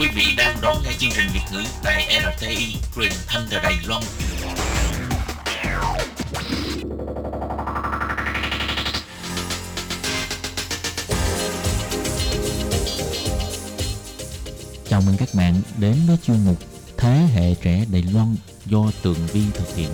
Quý 0.00 0.08
vị 0.14 0.22
đang 0.36 0.56
đón 0.62 0.76
nghe 0.84 0.90
chương 0.98 1.10
trình 1.16 1.26
Việt 1.32 1.40
ngữ 1.52 1.62
tại 1.82 2.22
RTI 2.36 2.74
truyền 2.96 3.12
thanh 3.26 3.46
từ 3.50 3.56
Đài 3.62 3.74
Loan. 3.86 4.02
Chào 14.88 15.00
mừng 15.06 15.16
các 15.18 15.28
bạn 15.34 15.54
đến 15.78 15.96
với 16.06 16.16
chuyên 16.26 16.36
mục 16.46 16.58
Thế 16.96 17.26
hệ 17.34 17.54
trẻ 17.54 17.84
Đài 17.92 18.02
Loan 18.14 18.36
do 18.66 18.90
Tường 19.02 19.18
Vi 19.32 19.42
thực 19.54 19.76
hiện. 19.76 19.88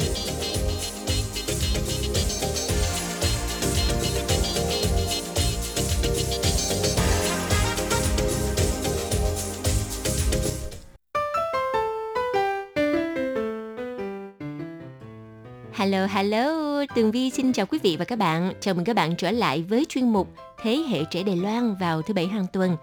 Hello, 15.87 16.07
hello, 16.07 16.85
Tường 16.95 17.11
Vi 17.11 17.31
xin 17.31 17.53
chào 17.53 17.67
quý 17.67 17.79
vị 17.83 17.97
và 17.99 18.05
các 18.05 18.19
bạn. 18.19 18.53
Chào 18.61 18.75
mừng 18.75 18.85
các 18.85 18.97
bạn 18.97 19.17
trở 19.17 19.31
lại 19.31 19.65
với 19.69 19.87
chuyên 19.89 20.13
mục 20.13 20.29
Thế 20.63 20.77
hệ 20.77 21.05
trẻ 21.11 21.23
Đài 21.23 21.37
Loan 21.37 21.75
vào 21.81 22.03
thứ 22.03 22.15
bảy 22.15 22.27
hàng 22.27 22.47
tuần. 22.53 22.77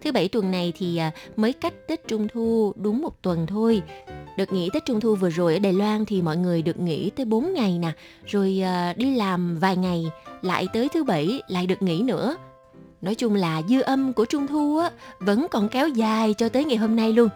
Thứ 0.00 0.12
bảy 0.12 0.28
tuần 0.28 0.50
này 0.50 0.72
thì 0.78 0.96
à, 0.96 1.10
mới 1.36 1.52
cách 1.52 1.74
Tết 1.88 2.08
Trung 2.08 2.28
Thu 2.28 2.72
đúng 2.76 3.02
một 3.02 3.22
tuần 3.22 3.46
thôi. 3.46 3.82
Được 4.36 4.52
nghỉ 4.52 4.70
Tết 4.72 4.84
Trung 4.84 5.00
Thu 5.00 5.14
vừa 5.14 5.30
rồi 5.30 5.52
ở 5.54 5.58
Đài 5.58 5.72
Loan 5.72 6.04
thì 6.04 6.22
mọi 6.22 6.36
người 6.36 6.62
được 6.62 6.80
nghỉ 6.80 7.10
tới 7.10 7.26
4 7.26 7.52
ngày 7.54 7.78
nè, 7.78 7.92
rồi 8.26 8.60
à, 8.64 8.94
đi 8.96 9.14
làm 9.14 9.58
vài 9.58 9.76
ngày, 9.76 10.04
lại 10.42 10.66
tới 10.72 10.88
thứ 10.94 11.04
bảy 11.04 11.42
lại 11.48 11.66
được 11.66 11.82
nghỉ 11.82 12.02
nữa. 12.02 12.36
Nói 13.02 13.14
chung 13.14 13.34
là 13.34 13.62
dư 13.68 13.80
âm 13.80 14.12
của 14.12 14.24
Trung 14.24 14.46
Thu 14.46 14.78
á, 14.78 14.90
vẫn 15.18 15.46
còn 15.50 15.68
kéo 15.68 15.88
dài 15.88 16.34
cho 16.34 16.48
tới 16.48 16.64
ngày 16.64 16.76
hôm 16.76 16.96
nay 16.96 17.12
luôn. 17.12 17.28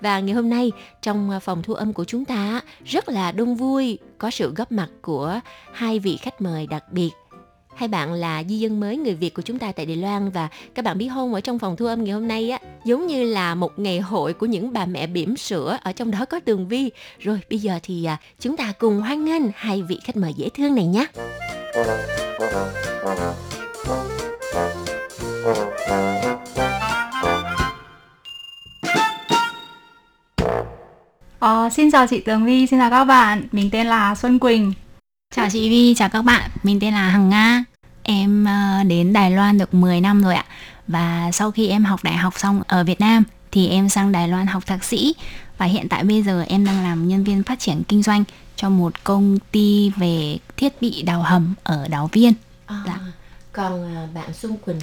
Và 0.00 0.20
ngày 0.20 0.34
hôm 0.34 0.50
nay 0.50 0.72
trong 1.02 1.30
à, 1.30 1.38
phòng 1.38 1.62
thu 1.62 1.74
âm 1.74 1.92
của 1.92 2.04
chúng 2.04 2.24
ta 2.24 2.60
rất 2.84 3.08
là 3.08 3.32
đông 3.32 3.54
vui, 3.54 3.98
có 4.18 4.30
sự 4.30 4.54
góp 4.54 4.72
mặt 4.72 4.88
của 5.02 5.40
hai 5.72 5.98
vị 5.98 6.16
khách 6.16 6.40
mời 6.40 6.66
đặc 6.66 6.84
biệt. 6.92 7.10
Hai 7.74 7.88
bạn 7.88 8.12
là 8.12 8.44
di 8.48 8.58
dân 8.58 8.80
mới 8.80 8.96
người 8.96 9.14
Việt 9.14 9.34
của 9.34 9.42
chúng 9.42 9.58
ta 9.58 9.72
tại 9.72 9.86
Đài 9.86 9.96
Loan 9.96 10.30
và 10.30 10.48
các 10.74 10.84
bạn 10.84 10.98
biết 10.98 11.08
không 11.14 11.34
ở 11.34 11.40
trong 11.40 11.58
phòng 11.58 11.76
thu 11.76 11.86
âm 11.86 12.04
ngày 12.04 12.12
hôm 12.12 12.28
nay 12.28 12.50
á 12.50 12.58
giống 12.84 13.06
như 13.06 13.24
là 13.24 13.54
một 13.54 13.78
ngày 13.78 14.00
hội 14.00 14.32
của 14.32 14.46
những 14.46 14.72
bà 14.72 14.86
mẹ 14.86 15.06
bỉm 15.06 15.36
sữa 15.36 15.78
ở 15.82 15.92
trong 15.92 16.10
đó 16.10 16.24
có 16.24 16.40
Tường 16.40 16.68
Vi. 16.68 16.90
Rồi 17.18 17.40
bây 17.50 17.58
giờ 17.58 17.78
thì 17.82 18.04
à, 18.04 18.16
chúng 18.40 18.56
ta 18.56 18.72
cùng 18.78 19.00
hoan 19.00 19.24
nghênh 19.24 19.42
hai 19.54 19.82
vị 19.82 19.98
khách 20.04 20.16
mời 20.16 20.34
dễ 20.34 20.48
thương 20.48 20.74
này 20.74 20.86
nhé. 20.86 21.06
Ờ, 31.38 31.68
xin 31.72 31.90
chào 31.90 32.06
chị 32.06 32.20
Tường 32.20 32.44
Vi, 32.44 32.66
xin 32.66 32.78
chào 32.80 32.90
các 32.90 33.04
bạn. 33.04 33.48
Mình 33.52 33.70
tên 33.72 33.86
là 33.86 34.14
Xuân 34.14 34.38
Quỳnh. 34.38 34.72
Chào 35.34 35.48
chị 35.52 35.70
Vi, 35.70 35.94
chào 35.94 36.08
các 36.08 36.22
bạn. 36.22 36.50
Mình 36.62 36.80
tên 36.80 36.94
là 36.94 37.08
Hằng 37.08 37.28
Nga. 37.28 37.64
Em 38.02 38.44
ờ, 38.44 38.84
đến 38.84 39.12
Đài 39.12 39.30
Loan 39.30 39.58
được 39.58 39.74
10 39.74 40.00
năm 40.00 40.22
rồi 40.22 40.34
ạ. 40.34 40.44
Và 40.88 41.30
sau 41.32 41.50
khi 41.50 41.68
em 41.68 41.84
học 41.84 42.00
đại 42.02 42.16
học 42.16 42.38
xong 42.38 42.62
ở 42.66 42.84
Việt 42.84 43.00
Nam 43.00 43.24
thì 43.52 43.68
em 43.68 43.88
sang 43.88 44.12
Đài 44.12 44.28
Loan 44.28 44.46
học 44.46 44.66
thạc 44.66 44.84
sĩ 44.84 45.14
và 45.58 45.66
hiện 45.66 45.88
tại 45.88 46.04
bây 46.04 46.22
giờ 46.22 46.44
em 46.48 46.64
đang 46.64 46.82
làm 46.82 47.08
nhân 47.08 47.24
viên 47.24 47.42
phát 47.42 47.58
triển 47.58 47.82
kinh 47.88 48.02
doanh 48.02 48.24
cho 48.56 48.68
một 48.68 49.04
công 49.04 49.38
ty 49.52 49.92
về 49.96 50.38
thiết 50.56 50.82
bị 50.82 51.02
đào 51.02 51.22
hầm 51.22 51.54
ở 51.62 51.88
Đào 51.88 52.10
Viên. 52.12 52.32
À, 52.66 52.82
Dạ. 52.86 52.98
Còn 53.52 53.96
à, 53.96 54.08
bạn 54.14 54.32
Xuân 54.32 54.56
Quỳnh 54.56 54.78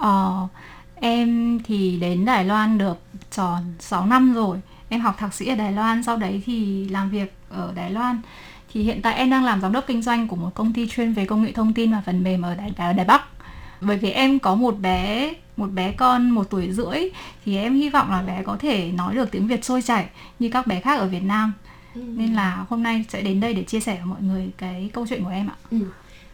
Ờ, 0.00 0.46
em 0.94 1.60
thì 1.64 1.98
đến 2.00 2.24
Đài 2.24 2.44
Loan 2.44 2.78
được 2.78 2.98
tròn 3.30 3.62
6 3.78 4.06
năm 4.06 4.34
rồi. 4.34 4.58
Em 4.88 5.00
học 5.00 5.16
thạc 5.18 5.34
sĩ 5.34 5.48
ở 5.48 5.54
Đài 5.54 5.72
Loan, 5.72 6.02
sau 6.02 6.16
đấy 6.16 6.42
thì 6.46 6.88
làm 6.88 7.10
việc 7.10 7.34
ở 7.50 7.72
Đài 7.74 7.90
Loan. 7.90 8.20
Thì 8.72 8.82
hiện 8.82 9.02
tại 9.02 9.14
em 9.14 9.30
đang 9.30 9.44
làm 9.44 9.60
giám 9.60 9.72
đốc 9.72 9.86
kinh 9.86 10.02
doanh 10.02 10.28
của 10.28 10.36
một 10.36 10.50
công 10.54 10.72
ty 10.72 10.88
chuyên 10.88 11.12
về 11.12 11.26
công 11.26 11.42
nghệ 11.42 11.52
thông 11.52 11.72
tin 11.72 11.92
và 11.92 12.02
phần 12.06 12.22
mềm 12.22 12.42
ở 12.42 12.54
Đài, 12.54 12.70
Đài, 12.78 12.94
Đài 12.94 13.06
Bắc. 13.06 13.22
Bởi 13.80 13.96
vì 13.96 14.10
em 14.10 14.38
có 14.38 14.54
một 14.54 14.78
bé 14.80 15.32
một 15.56 15.66
bé 15.66 15.92
con 15.92 16.30
một 16.30 16.50
tuổi 16.50 16.72
rưỡi 16.72 17.00
thì 17.44 17.56
em 17.56 17.74
hy 17.74 17.90
vọng 17.90 18.10
là 18.10 18.22
bé 18.22 18.42
có 18.42 18.56
thể 18.60 18.92
nói 18.92 19.14
được 19.14 19.30
tiếng 19.30 19.46
Việt 19.46 19.62
trôi 19.62 19.82
chảy 19.82 20.06
như 20.38 20.48
các 20.52 20.66
bé 20.66 20.80
khác 20.80 20.98
ở 20.98 21.08
Việt 21.08 21.22
Nam. 21.22 21.52
Nên 21.94 22.34
là 22.34 22.64
hôm 22.68 22.82
nay 22.82 23.04
sẽ 23.08 23.22
đến 23.22 23.40
đây 23.40 23.54
để 23.54 23.62
chia 23.62 23.80
sẻ 23.80 23.96
với 23.96 24.06
mọi 24.06 24.22
người 24.22 24.50
cái 24.58 24.90
câu 24.92 25.06
chuyện 25.10 25.24
của 25.24 25.30
em 25.30 25.48
ạ. 25.48 25.56
Ừ. 25.70 25.78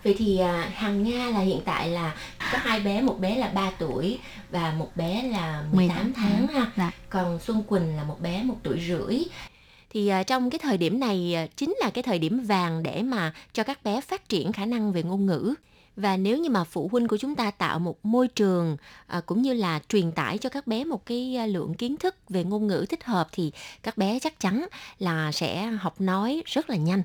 Vậy 0.06 0.14
thì 0.18 0.38
à, 0.38 0.70
Hằng 0.74 1.04
Nga 1.04 1.30
là 1.30 1.40
hiện 1.40 1.60
tại 1.64 1.88
là 1.88 2.14
có 2.52 2.58
hai 2.58 2.80
bé, 2.80 3.00
một 3.00 3.20
bé 3.20 3.36
là 3.36 3.48
3 3.48 3.70
tuổi 3.78 4.18
và 4.50 4.74
một 4.78 4.90
bé 4.96 5.22
là 5.22 5.64
18 5.72 5.76
18 5.76 6.12
tháng 6.12 6.46
ha. 6.46 6.72
Dạ. 6.76 6.90
Còn 7.10 7.38
Xuân 7.40 7.62
Quỳnh 7.62 7.96
là 7.96 8.04
một 8.04 8.20
bé 8.20 8.42
một 8.42 8.54
tuổi 8.62 8.80
rưỡi. 8.88 9.18
Thì 9.90 10.08
à, 10.08 10.22
trong 10.22 10.50
cái 10.50 10.58
thời 10.58 10.78
điểm 10.78 11.00
này 11.00 11.34
à, 11.34 11.46
chính 11.56 11.74
là 11.80 11.90
cái 11.90 12.02
thời 12.02 12.18
điểm 12.18 12.40
vàng 12.40 12.82
để 12.82 13.02
mà 13.02 13.32
cho 13.52 13.62
các 13.62 13.84
bé 13.84 14.00
phát 14.00 14.28
triển 14.28 14.52
khả 14.52 14.66
năng 14.66 14.92
về 14.92 15.02
ngôn 15.02 15.26
ngữ. 15.26 15.54
Và 15.96 16.16
nếu 16.16 16.38
như 16.38 16.50
mà 16.50 16.64
phụ 16.64 16.88
huynh 16.92 17.08
của 17.08 17.16
chúng 17.16 17.34
ta 17.34 17.50
tạo 17.50 17.78
một 17.78 18.04
môi 18.04 18.28
trường 18.28 18.76
à, 19.06 19.20
cũng 19.26 19.42
như 19.42 19.52
là 19.52 19.80
truyền 19.88 20.12
tải 20.12 20.38
cho 20.38 20.48
các 20.48 20.66
bé 20.66 20.84
một 20.84 21.06
cái 21.06 21.36
à, 21.36 21.46
lượng 21.46 21.74
kiến 21.74 21.96
thức 21.96 22.16
về 22.28 22.44
ngôn 22.44 22.66
ngữ 22.66 22.86
thích 22.88 23.04
hợp 23.04 23.28
thì 23.32 23.52
các 23.82 23.98
bé 23.98 24.18
chắc 24.18 24.40
chắn 24.40 24.66
là 24.98 25.32
sẽ 25.32 25.66
học 25.66 26.00
nói 26.00 26.42
rất 26.46 26.70
là 26.70 26.76
nhanh. 26.76 27.02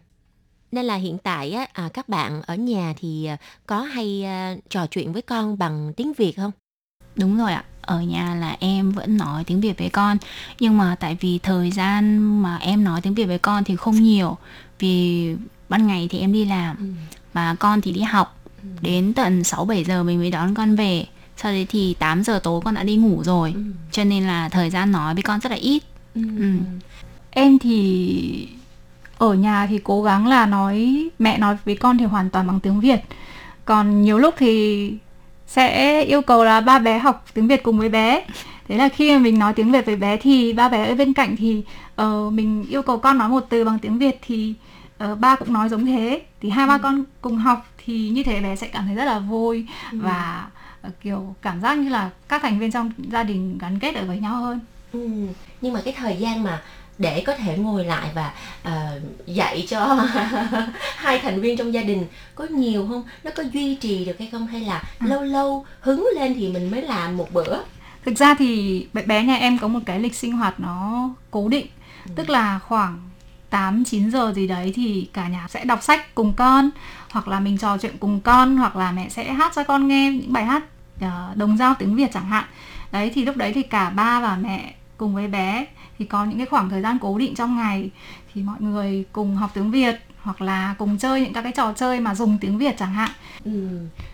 Nên 0.71 0.85
là 0.85 0.95
hiện 0.95 1.17
tại 1.17 1.51
á, 1.51 1.67
à, 1.73 1.89
các 1.93 2.09
bạn 2.09 2.41
ở 2.41 2.55
nhà 2.55 2.93
thì 2.99 3.25
à, 3.25 3.37
có 3.67 3.81
hay 3.81 4.23
à, 4.23 4.55
trò 4.69 4.87
chuyện 4.87 5.13
với 5.13 5.21
con 5.21 5.57
bằng 5.57 5.93
tiếng 5.97 6.13
Việt 6.13 6.33
không? 6.37 6.51
Đúng 7.15 7.37
rồi 7.37 7.53
ạ. 7.53 7.63
Ở 7.81 8.01
nhà 8.01 8.35
là 8.35 8.57
em 8.59 8.91
vẫn 8.91 9.17
nói 9.17 9.43
tiếng 9.43 9.61
Việt 9.61 9.77
với 9.77 9.89
con. 9.89 10.17
Nhưng 10.59 10.77
mà 10.77 10.95
tại 10.99 11.17
vì 11.19 11.39
thời 11.39 11.71
gian 11.71 12.17
mà 12.41 12.57
em 12.57 12.83
nói 12.83 13.01
tiếng 13.01 13.13
Việt 13.13 13.25
với 13.25 13.39
con 13.39 13.63
thì 13.63 13.75
không 13.75 13.95
nhiều. 13.95 14.37
Vì 14.79 15.35
ban 15.69 15.87
ngày 15.87 16.07
thì 16.11 16.19
em 16.19 16.33
đi 16.33 16.45
làm 16.45 16.95
Và 17.33 17.55
con 17.59 17.81
thì 17.81 17.91
đi 17.91 18.01
học. 18.01 18.37
Đến 18.81 19.13
tận 19.13 19.41
6-7 19.41 19.83
giờ 19.83 20.03
mình 20.03 20.19
mới 20.19 20.31
đón 20.31 20.55
con 20.55 20.75
về. 20.75 21.05
Sau 21.37 21.51
đấy 21.51 21.65
thì 21.69 21.93
8 21.99 22.23
giờ 22.23 22.39
tối 22.43 22.61
con 22.65 22.73
đã 22.73 22.83
đi 22.83 22.95
ngủ 22.95 23.23
rồi. 23.23 23.53
Cho 23.91 24.03
nên 24.03 24.27
là 24.27 24.49
thời 24.49 24.69
gian 24.69 24.91
nói 24.91 25.13
với 25.13 25.23
con 25.23 25.39
rất 25.39 25.49
là 25.49 25.55
ít. 25.55 25.83
Ừ. 26.15 26.21
Em 27.31 27.59
thì 27.59 28.47
ở 29.21 29.33
nhà 29.33 29.67
thì 29.67 29.79
cố 29.83 30.03
gắng 30.03 30.27
là 30.27 30.45
nói 30.45 31.09
mẹ 31.19 31.37
nói 31.37 31.57
với 31.65 31.75
con 31.75 31.97
thì 31.97 32.05
hoàn 32.05 32.29
toàn 32.29 32.47
bằng 32.47 32.59
tiếng 32.59 32.79
Việt. 32.79 32.99
Còn 33.65 34.01
nhiều 34.01 34.17
lúc 34.17 34.35
thì 34.37 34.93
sẽ 35.47 36.01
yêu 36.03 36.21
cầu 36.21 36.43
là 36.43 36.61
ba 36.61 36.79
bé 36.79 36.99
học 36.99 37.25
tiếng 37.33 37.47
Việt 37.47 37.63
cùng 37.63 37.79
với 37.79 37.89
bé. 37.89 38.25
Thế 38.67 38.77
là 38.77 38.89
khi 38.89 39.11
mà 39.11 39.19
mình 39.19 39.39
nói 39.39 39.53
tiếng 39.53 39.71
Việt 39.71 39.85
với 39.85 39.95
bé 39.95 40.17
thì 40.17 40.53
ba 40.53 40.69
bé 40.69 40.85
ở 40.85 40.95
bên 40.95 41.13
cạnh 41.13 41.35
thì 41.35 41.63
ờ, 41.95 42.29
mình 42.29 42.65
yêu 42.69 42.81
cầu 42.81 42.97
con 42.97 43.17
nói 43.17 43.29
một 43.29 43.45
từ 43.49 43.65
bằng 43.65 43.79
tiếng 43.79 43.97
Việt 43.97 44.19
thì 44.21 44.53
ờ, 44.97 45.15
ba 45.15 45.35
cũng 45.35 45.53
nói 45.53 45.69
giống 45.69 45.85
thế. 45.85 46.21
Thì 46.41 46.49
hai 46.49 46.67
ba 46.67 46.77
con 46.77 47.03
cùng 47.21 47.37
học 47.37 47.67
thì 47.85 48.09
như 48.09 48.23
thế 48.23 48.41
bé 48.41 48.55
sẽ 48.55 48.67
cảm 48.67 48.85
thấy 48.85 48.95
rất 48.95 49.05
là 49.05 49.19
vui 49.19 49.65
và 49.91 50.47
ờ, 50.81 50.89
kiểu 51.03 51.35
cảm 51.41 51.61
giác 51.61 51.77
như 51.77 51.89
là 51.89 52.09
các 52.27 52.41
thành 52.41 52.59
viên 52.59 52.71
trong 52.71 52.91
gia 53.11 53.23
đình 53.23 53.57
gắn 53.57 53.79
kết 53.79 53.95
ở 53.95 54.05
với 54.05 54.19
nhau 54.19 54.35
hơn. 54.35 54.59
Ừ. 54.93 55.09
Nhưng 55.61 55.73
mà 55.73 55.81
cái 55.85 55.93
thời 55.97 56.17
gian 56.17 56.43
mà 56.43 56.61
để 56.97 57.23
có 57.25 57.35
thể 57.35 57.57
ngồi 57.57 57.85
lại 57.85 58.09
và 58.15 58.33
à, 58.63 58.91
dạy 59.25 59.65
cho 59.69 59.79
hai 60.95 61.19
thành 61.19 61.41
viên 61.41 61.57
trong 61.57 61.73
gia 61.73 61.81
đình 61.81 62.05
có 62.35 62.45
nhiều 62.45 62.87
không? 62.87 63.03
Nó 63.23 63.31
có 63.35 63.43
duy 63.53 63.75
trì 63.75 64.05
được 64.05 64.19
hay 64.19 64.29
không 64.31 64.47
hay 64.47 64.61
là 64.61 64.83
lâu 64.99 65.21
lâu 65.21 65.65
hứng 65.79 66.09
lên 66.15 66.33
thì 66.33 66.47
mình 66.47 66.71
mới 66.71 66.81
làm 66.81 67.17
một 67.17 67.27
bữa? 67.33 67.57
Thực 68.05 68.17
ra 68.17 68.35
thì 68.39 68.87
bé 69.05 69.23
nhà 69.23 69.35
em 69.35 69.57
có 69.57 69.67
một 69.67 69.79
cái 69.85 69.99
lịch 69.99 70.15
sinh 70.15 70.31
hoạt 70.31 70.59
nó 70.59 71.09
cố 71.31 71.47
định 71.47 71.67
Tức 72.15 72.29
là 72.29 72.59
khoảng 72.59 72.99
8 73.49 73.83
9 73.83 74.11
giờ 74.11 74.33
gì 74.35 74.47
đấy 74.47 74.71
thì 74.75 75.09
cả 75.13 75.27
nhà 75.27 75.47
sẽ 75.49 75.65
đọc 75.65 75.83
sách 75.83 76.15
cùng 76.15 76.33
con 76.33 76.69
hoặc 77.11 77.27
là 77.27 77.39
mình 77.39 77.57
trò 77.57 77.77
chuyện 77.77 77.97
cùng 77.99 78.21
con 78.21 78.57
hoặc 78.57 78.75
là 78.75 78.91
mẹ 78.91 79.09
sẽ 79.09 79.33
hát 79.33 79.51
cho 79.55 79.63
con 79.63 79.87
nghe 79.87 80.11
những 80.11 80.33
bài 80.33 80.45
hát 80.45 80.63
ờ, 81.01 81.33
đồng 81.35 81.57
dao 81.57 81.75
tiếng 81.79 81.95
Việt 81.95 82.11
chẳng 82.13 82.25
hạn. 82.25 82.43
Đấy 82.91 83.11
thì 83.15 83.25
lúc 83.25 83.37
đấy 83.37 83.51
thì 83.53 83.63
cả 83.63 83.89
ba 83.89 84.19
và 84.19 84.35
mẹ 84.35 84.73
cùng 84.97 85.15
với 85.15 85.27
bé 85.27 85.65
thì 86.01 86.07
có 86.07 86.25
những 86.25 86.37
cái 86.37 86.47
khoảng 86.47 86.69
thời 86.69 86.81
gian 86.81 86.97
cố 87.01 87.17
định 87.17 87.35
trong 87.35 87.57
ngày 87.57 87.89
thì 88.33 88.41
mọi 88.41 88.61
người 88.61 89.05
cùng 89.11 89.35
học 89.35 89.51
tiếng 89.53 89.71
Việt 89.71 89.95
hoặc 90.21 90.41
là 90.41 90.75
cùng 90.77 90.97
chơi 90.97 91.21
những 91.21 91.33
các 91.33 91.41
cái 91.41 91.51
trò 91.51 91.73
chơi 91.73 91.99
mà 91.99 92.15
dùng 92.15 92.37
tiếng 92.41 92.57
Việt 92.57 92.77
chẳng 92.77 92.93
hạn. 92.93 93.11
Ừ. 93.45 93.51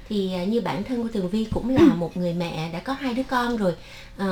Thì 0.10 0.34
à, 0.34 0.46
như 0.46 0.62
bản 0.62 0.84
thân 0.84 1.04
của 1.04 1.10
Tường 1.14 1.30
Vi 1.30 1.48
cũng 1.54 1.70
là 1.70 1.94
một 1.96 2.18
người 2.18 2.34
mẹ 2.34 2.70
đã 2.74 2.80
có 2.80 2.94
hai 2.94 3.14
đứa 3.14 3.24
con 3.24 3.58
rồi 3.58 3.74
à, 4.18 4.26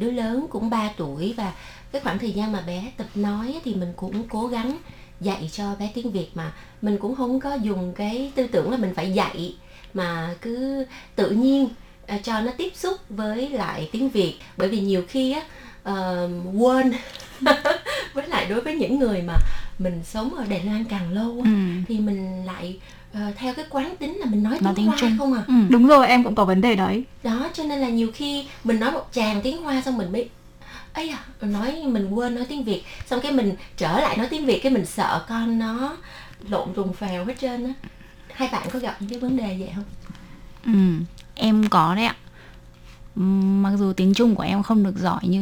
Đứa 0.00 0.10
lớn 0.10 0.46
cũng 0.50 0.70
3 0.70 0.90
tuổi 0.96 1.34
và 1.36 1.52
cái 1.92 2.02
khoảng 2.02 2.18
thời 2.18 2.32
gian 2.32 2.52
mà 2.52 2.60
bé 2.66 2.92
tập 2.96 3.06
nói 3.14 3.60
thì 3.64 3.74
mình 3.74 3.92
cũng 3.96 4.28
cố 4.28 4.46
gắng 4.46 4.76
dạy 5.20 5.50
cho 5.52 5.74
bé 5.78 5.90
tiếng 5.94 6.10
Việt 6.10 6.30
mà 6.34 6.52
Mình 6.82 6.98
cũng 6.98 7.14
không 7.14 7.40
có 7.40 7.54
dùng 7.54 7.92
cái 7.96 8.32
tư 8.34 8.46
tưởng 8.46 8.70
là 8.70 8.76
mình 8.76 8.94
phải 8.94 9.12
dạy 9.12 9.54
Mà 9.94 10.34
cứ 10.40 10.86
tự 11.16 11.30
nhiên 11.30 11.68
à, 12.06 12.18
cho 12.22 12.40
nó 12.40 12.52
tiếp 12.56 12.72
xúc 12.76 12.96
với 13.08 13.48
lại 13.48 13.88
tiếng 13.92 14.08
Việt 14.08 14.34
Bởi 14.56 14.68
vì 14.68 14.80
nhiều 14.80 15.04
khi 15.08 15.32
á 15.32 15.42
ờ, 15.82 16.28
quên 16.58 16.92
với 18.14 18.28
lại 18.28 18.46
đối 18.48 18.60
với 18.60 18.74
những 18.74 18.98
người 18.98 19.22
mà 19.22 19.34
mình 19.78 20.00
sống 20.04 20.34
ở 20.34 20.44
Đài 20.48 20.64
Loan 20.64 20.84
càng 20.84 21.12
lâu 21.12 21.40
ừ. 21.44 21.50
thì 21.88 21.98
mình 21.98 22.44
lại 22.46 22.78
ờ, 23.14 23.20
theo 23.36 23.54
cái 23.54 23.64
quán 23.70 23.96
tính 23.96 24.16
là 24.18 24.26
mình 24.26 24.42
nói 24.42 24.58
Nói 24.60 24.60
tiếng 24.60 24.74
tiếng 24.76 24.86
Hoa 24.86 24.96
Trung. 25.00 25.16
không 25.18 25.34
à 25.34 25.42
Ừ. 25.48 25.54
đúng 25.68 25.86
rồi 25.86 26.06
em 26.06 26.24
cũng 26.24 26.34
có 26.34 26.44
vấn 26.44 26.60
đề 26.60 26.74
đấy 26.76 27.04
đó 27.22 27.48
cho 27.52 27.62
nên 27.64 27.78
là 27.78 27.88
nhiều 27.88 28.10
khi 28.14 28.46
mình 28.64 28.80
nói 28.80 28.92
một 28.92 29.08
tràng 29.12 29.42
tiếng 29.42 29.62
Hoa 29.62 29.82
xong 29.82 29.98
mình 29.98 30.12
mới 30.12 30.28
ấy 30.92 31.08
à 31.08 31.18
nói 31.40 31.82
mình 31.86 32.10
quên 32.14 32.34
nói 32.34 32.44
tiếng 32.48 32.64
Việt 32.64 32.82
xong 33.06 33.20
cái 33.20 33.32
mình 33.32 33.54
trở 33.76 34.00
lại 34.00 34.16
nói 34.16 34.26
tiếng 34.30 34.46
Việt 34.46 34.60
cái 34.62 34.72
mình 34.72 34.86
sợ 34.86 35.24
con 35.28 35.58
nó 35.58 35.96
lộn 36.48 36.68
trùng 36.74 36.92
phèo 36.92 37.24
hết 37.24 37.34
trơn 37.40 37.64
á 37.64 37.72
hai 38.34 38.48
bạn 38.52 38.62
có 38.72 38.78
gặp 38.78 38.96
những 39.00 39.10
cái 39.10 39.18
vấn 39.18 39.36
đề 39.36 39.56
vậy 39.58 39.70
không 39.74 39.84
Ừ, 40.64 41.04
em 41.34 41.68
có 41.68 41.94
đấy 41.94 42.04
ạ. 42.04 42.14
Mặc 43.14 43.72
dù 43.78 43.92
tiếng 43.92 44.14
Trung 44.14 44.34
của 44.34 44.42
em 44.42 44.62
không 44.62 44.82
được 44.84 44.98
giỏi 44.98 45.20
như 45.22 45.40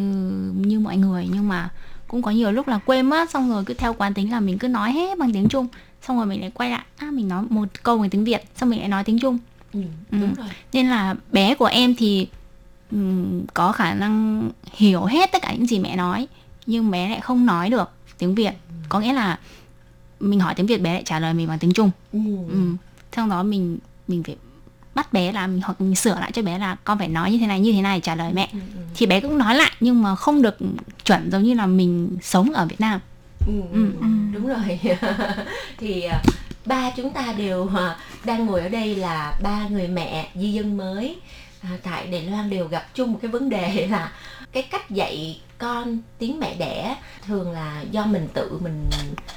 như 0.57 0.81
mọi 0.81 0.97
người 0.97 1.29
nhưng 1.33 1.49
mà 1.49 1.69
cũng 2.09 2.23
có 2.23 2.31
nhiều 2.31 2.53
lúc 2.53 2.69
là 2.69 2.79
quên 2.87 3.07
mất 3.07 3.31
xong 3.31 3.51
rồi 3.51 3.65
cứ 3.65 3.75
theo 3.75 3.95
quán 3.95 4.15
tính 4.15 4.33
là 4.33 4.41
mình 4.41 4.59
cứ 4.59 4.69
nói 4.69 4.93
hết 4.93 5.19
bằng 5.19 5.33
tiếng 5.33 5.49
Trung 5.49 5.67
xong 6.03 6.17
rồi 6.17 6.27
mình 6.27 6.41
lại 6.41 6.51
quay 6.55 6.71
lại 6.71 6.85
à 6.97 7.11
mình 7.11 7.29
nói 7.29 7.45
một 7.49 7.69
câu 7.83 7.99
bằng 7.99 8.11
tiếng 8.11 8.25
Việt 8.25 8.43
xong 8.57 8.71
mình 8.71 8.79
lại 8.79 8.89
nói 8.89 9.05
tiếng 9.05 9.19
Trung 9.19 9.39
ừ, 9.73 9.81
Ừ. 10.13 10.19
đúng 10.21 10.35
rồi 10.35 10.47
nên 10.73 10.87
là 10.89 11.15
bé 11.33 11.55
của 11.55 11.65
em 11.67 11.95
thì 11.95 12.29
ừm, 12.91 13.43
có 13.55 13.73
khả 13.73 13.95
năng 13.95 14.49
hiểu 14.73 15.05
hết 15.05 15.33
tất 15.33 15.43
cả 15.43 15.53
những 15.53 15.67
gì 15.67 15.79
mẹ 15.79 15.97
nói 15.97 16.29
nhưng 16.67 16.91
bé 16.91 17.09
lại 17.11 17.21
không 17.21 17.47
nói 17.47 17.71
được 17.71 17.91
tiếng 18.19 18.35
Việt 18.35 18.53
có 18.89 19.01
nghĩa 19.01 19.13
là 19.13 19.39
mình 20.21 20.41
hỏi 20.41 20.55
tiếng 20.55 20.67
Việt 20.67 20.81
bé 20.83 20.93
lại 20.93 21.03
trả 21.07 21.19
lời 21.19 21.35
mình 21.35 21.49
bằng 21.49 21.59
tiếng 21.59 21.73
Trung 21.73 21.91
ừ. 22.13 22.19
ừ. 22.49 22.57
sau 23.17 23.29
đó 23.29 23.43
mình 23.43 23.79
mình 24.09 24.23
phải 24.23 24.37
bắt 24.95 25.13
bé 25.13 25.33
là 25.33 25.47
mình 25.47 25.61
hoặc 25.65 25.81
mình 25.81 25.95
sửa 25.95 26.15
lại 26.21 26.33
cho 26.33 26.43
bé 26.43 26.59
là 26.59 26.77
con 26.85 26.99
phải 26.99 27.09
nói 27.09 27.33
như 27.33 27.39
thế 27.39 27.47
này 27.47 27.61
như 27.61 27.73
thế 27.73 27.83
này 27.83 28.01
trả 28.01 28.15
lời 28.15 28.33
mẹ. 28.35 28.49
Ừ, 28.53 28.59
ừ. 28.75 28.81
thì 28.95 29.07
bé 29.07 29.21
cũng 29.21 29.39
nói 29.39 29.55
lại 29.55 29.71
nhưng 29.81 30.03
mà 30.03 30.17
không 30.17 30.43
được 30.43 30.57
chuẩn 31.05 31.31
giống 31.31 31.43
như 31.43 31.55
là 31.55 31.67
mình 31.67 32.17
sống 32.23 32.53
ở 32.53 32.67
Việt 32.67 32.81
Nam. 32.81 33.01
Ừ, 33.47 33.53
Ừ. 33.73 33.91
ừ, 34.01 34.07
đúng 34.33 34.47
rồi. 34.47 34.81
Thì 35.79 36.03
à, 36.03 36.23
ba 36.67 36.91
chúng 36.97 37.11
ta 37.13 37.33
đều 37.39 37.69
à, 37.77 37.97
đang 38.25 38.47
ngồi 38.47 38.61
ở 38.61 38.69
đây 38.69 38.95
là 38.97 39.39
ba 39.43 39.69
người 39.69 39.89
mẹ 39.89 40.29
di 40.35 40.53
dân 40.53 40.77
mới. 40.77 41.17
À, 41.63 41.71
tại 41.83 42.07
Đài 42.07 42.23
Loan 42.23 42.51
đều 42.51 42.69
gặp 42.69 42.87
chung 42.95 43.13
một 43.13 43.19
cái 43.23 43.31
vấn 43.31 43.49
đề 43.49 43.87
là 43.91 44.13
cái 44.53 44.63
cách 44.63 44.91
dạy 44.91 45.41
con 45.59 45.99
tiếng 46.19 46.41
mẹ 46.41 46.55
đẻ 46.59 46.97
thường 47.27 47.51
là 47.53 47.85
do 47.91 48.05
mình 48.07 48.29
tự 48.35 48.59
mình 48.63 48.91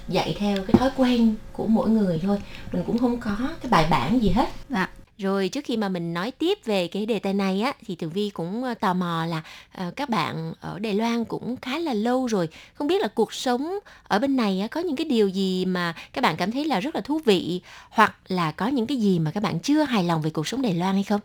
dạy 0.08 0.36
theo 0.40 0.58
cái 0.58 0.74
thói 0.80 0.90
quen 0.98 1.36
của 1.54 1.68
mỗi 1.68 1.90
người 1.90 2.20
thôi. 2.24 2.38
Mình 2.72 2.84
cũng 2.88 2.98
không 2.98 3.18
có 3.20 3.36
cái 3.62 3.70
bài 3.70 3.86
bản 3.90 4.22
gì 4.22 4.30
hết. 4.30 4.50
Dạ 4.70 4.88
rồi 5.24 5.50
trước 5.50 5.66
khi 5.66 5.78
mà 5.78 5.90
mình 5.90 6.14
nói 6.14 6.32
tiếp 6.32 6.58
về 6.66 6.88
cái 6.88 7.06
đề 7.06 7.20
tài 7.20 7.34
này 7.34 7.62
á 7.62 7.74
thì 7.86 7.96
Tường 7.96 8.10
Vi 8.10 8.30
cũng 8.30 8.64
ờ, 8.64 8.74
tò 8.74 8.94
mò 8.94 9.26
là 9.26 9.44
uh, 9.88 9.96
các 9.96 10.10
bạn 10.10 10.54
ở 10.60 10.80
Đài 10.80 10.94
Loan 10.94 11.26
cũng 11.26 11.56
khá 11.62 11.80
là 11.80 11.94
lâu 11.94 12.28
rồi, 12.28 12.50
không 12.74 12.88
biết 12.88 13.02
là 13.02 13.08
cuộc 13.08 13.34
sống 13.34 13.80
ở 14.04 14.20
bên 14.20 14.36
này 14.36 14.62
á, 14.62 14.68
có 14.68 14.80
những 14.80 14.96
cái 14.96 15.06
điều 15.06 15.28
gì 15.28 15.66
mà 15.66 15.96
các 16.14 16.22
bạn 16.22 16.36
cảm 16.38 16.52
thấy 16.52 16.66
là 16.66 16.80
rất 16.80 16.96
là 16.96 17.02
thú 17.02 17.20
vị 17.26 17.62
hoặc 17.90 18.16
là 18.28 18.52
có 18.52 18.68
những 18.68 18.88
cái 18.88 18.98
gì 18.98 19.20
mà 19.20 19.32
các 19.32 19.44
bạn 19.44 19.60
chưa 19.60 19.84
hài 19.84 20.04
lòng 20.04 20.22
về 20.22 20.30
cuộc 20.30 20.48
sống 20.48 20.62
Đài 20.62 20.74
Loan 20.74 20.94
hay 20.94 21.04
không? 21.04 21.22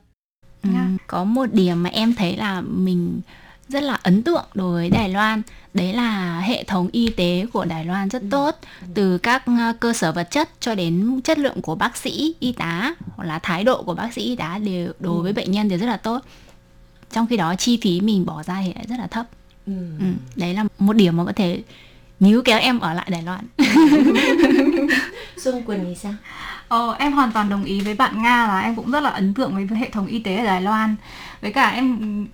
Ừ, 0.62 0.71
có 1.06 1.25
một 1.25 1.47
điểm 1.53 1.83
mà 1.83 1.91
em 1.91 2.15
thấy 2.15 2.37
là 2.37 2.61
mình 2.61 3.21
rất 3.69 3.82
là 3.82 3.94
ấn 4.03 4.23
tượng 4.23 4.44
đối 4.55 4.73
với 4.73 4.91
Đài 4.91 5.09
Loan 5.09 5.43
đấy 5.75 5.93
là 5.93 6.41
hệ 6.41 6.65
thống 6.65 6.88
y 6.93 7.11
tế 7.11 7.47
của 7.53 7.65
Đài 7.65 7.85
Loan 7.85 8.09
rất 8.09 8.23
tốt 8.31 8.50
từ 8.94 9.19
các 9.19 9.43
ờ, 9.47 9.73
cơ 9.81 9.93
sở 9.93 10.12
vật 10.12 10.29
chất 10.31 10.49
cho 10.61 10.75
đến 10.75 11.20
chất 11.25 11.38
lượng 11.38 11.62
của 11.62 11.75
bác 11.75 11.97
sĩ 11.97 12.35
y 12.41 12.53
tá 12.53 12.94
hoặc 13.17 13.25
là 13.25 13.38
thái 13.38 13.65
độ 13.65 13.82
của 13.82 13.94
bác 13.94 14.12
sĩ 14.12 14.23
y 14.23 14.37
tá 14.37 14.59
đều 14.59 14.93
đối 15.00 15.23
với 15.23 15.32
bệnh 15.32 15.50
nhân 15.53 15.69
đều 15.69 15.79
rất 15.79 15.87
là 15.87 15.97
tốt 15.97 16.20
trong 17.12 17.26
khi 17.26 17.37
đó 17.37 17.55
chi 17.55 17.79
phí 17.82 18.00
mình 18.00 18.26
bỏ 18.26 18.43
ra 18.43 18.61
thì 18.65 18.73
lại 18.75 18.85
rất 18.88 18.97
là 18.99 19.06
thấp 19.06 19.26
Ừ. 19.67 19.73
ừ. 20.00 20.06
đấy 20.37 20.55
là 20.55 20.64
một 20.79 20.93
điểm 20.93 21.17
mà 21.17 21.25
có 21.25 21.32
thể 21.37 21.62
níu 22.21 22.43
kéo 22.43 22.59
em 22.59 22.79
ở 22.81 22.94
lại 22.94 23.06
Đài 23.11 23.23
Loan 23.23 23.41
Xuân 25.37 25.62
Quỳnh 25.62 25.85
thì 25.85 25.94
sao? 25.94 26.14
Ờ, 26.69 26.97
em 26.99 27.12
hoàn 27.12 27.32
toàn 27.32 27.49
đồng 27.49 27.64
ý 27.64 27.81
với 27.81 27.94
bạn 27.94 28.23
Nga 28.23 28.47
là 28.49 28.61
em 28.61 28.75
cũng 28.76 28.91
rất 28.91 29.00
là 29.00 29.11
ấn 29.11 29.35
tượng 29.35 29.55
với 29.69 29.79
hệ 29.79 29.91
thống 29.91 30.06
y 30.06 30.19
tế 30.19 30.37
ở 30.37 30.44
Đài 30.44 30.62
Loan. 30.62 30.97
Với 31.43 31.53
cả 31.53 31.69
em 31.71 32.26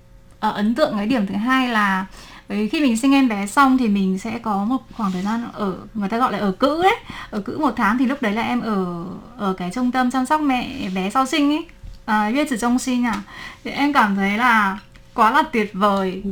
ờ, 0.44 0.50
ấn 0.50 0.74
tượng 0.74 0.92
cái 0.96 1.06
điểm 1.06 1.26
thứ 1.26 1.34
hai 1.34 1.68
là 1.68 2.06
bởi 2.48 2.68
khi 2.68 2.80
mình 2.80 2.96
sinh 2.96 3.12
em 3.14 3.28
bé 3.28 3.46
xong 3.46 3.78
thì 3.78 3.88
mình 3.88 4.18
sẽ 4.18 4.38
có 4.38 4.64
một 4.64 4.78
khoảng 4.96 5.12
thời 5.12 5.22
gian 5.22 5.48
ở 5.52 5.74
người 5.94 6.08
ta 6.08 6.18
gọi 6.18 6.32
là 6.32 6.38
ở 6.38 6.52
cữ 6.52 6.82
đấy, 6.82 6.96
ở 7.30 7.40
cữ 7.40 7.58
một 7.58 7.72
tháng 7.76 7.98
thì 7.98 8.06
lúc 8.06 8.22
đấy 8.22 8.32
là 8.32 8.42
em 8.42 8.60
ở 8.60 9.04
ở 9.36 9.52
cái 9.52 9.70
trung 9.74 9.90
tâm 9.92 10.10
chăm 10.10 10.26
sóc 10.26 10.40
mẹ 10.40 10.88
bé 10.94 11.10
sau 11.10 11.26
sinh 11.26 11.50
ấy, 11.50 11.66
à, 12.04 12.28
Yue 12.34 12.44
Tử 12.44 12.56
Trung 12.56 12.78
sinh 12.78 13.04
à, 13.06 13.22
thì 13.64 13.70
em 13.70 13.92
cảm 13.92 14.16
thấy 14.16 14.38
là 14.38 14.78
quá 15.14 15.30
là 15.30 15.42
tuyệt 15.52 15.70
vời 15.74 16.20
Ừ. 16.24 16.30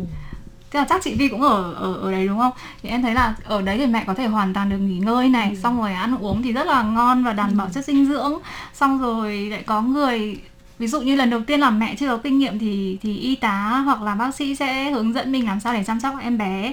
Tức 0.70 0.78
là 0.78 0.86
chắc 0.88 1.02
chị 1.02 1.14
Vi 1.14 1.28
cũng 1.28 1.42
ở 1.42 1.74
ở 1.74 1.94
ở 1.94 2.12
đấy 2.12 2.26
đúng 2.28 2.38
không? 2.38 2.52
Thì 2.82 2.88
em 2.88 3.02
thấy 3.02 3.14
là 3.14 3.34
ở 3.44 3.62
đấy 3.62 3.78
thì 3.78 3.86
mẹ 3.86 4.04
có 4.06 4.14
thể 4.14 4.26
hoàn 4.26 4.54
toàn 4.54 4.70
được 4.70 4.78
nghỉ 4.78 4.98
ngơi 4.98 5.28
này, 5.28 5.48
Ừ. 5.50 5.56
xong 5.62 5.78
rồi 5.80 5.92
ăn 5.92 6.16
uống 6.20 6.42
thì 6.42 6.52
rất 6.52 6.66
là 6.66 6.82
ngon 6.82 7.24
và 7.24 7.32
đảm 7.32 7.56
bảo 7.56 7.68
chất 7.74 7.84
dinh 7.84 8.06
dưỡng. 8.06 8.32
Xong 8.74 8.98
rồi 8.98 9.36
lại 9.50 9.62
có 9.66 9.80
người 9.82 10.36
ví 10.78 10.86
dụ 10.86 11.00
như 11.00 11.16
lần 11.16 11.30
đầu 11.30 11.40
tiên 11.46 11.60
làm 11.60 11.78
mẹ 11.78 11.94
chưa 11.98 12.08
có 12.08 12.16
kinh 12.16 12.38
nghiệm 12.38 12.58
thì 12.58 12.98
thì 13.02 13.18
y 13.18 13.34
tá 13.34 13.82
hoặc 13.84 14.02
là 14.02 14.14
bác 14.14 14.34
sĩ 14.34 14.54
sẽ 14.54 14.90
hướng 14.90 15.12
dẫn 15.12 15.32
mình 15.32 15.46
làm 15.46 15.60
sao 15.60 15.72
để 15.72 15.84
chăm 15.84 16.00
sóc 16.00 16.14
em 16.22 16.38
bé 16.38 16.72